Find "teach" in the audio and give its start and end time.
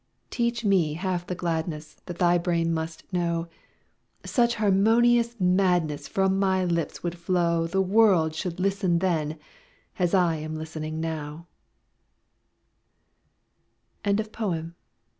0.31-0.65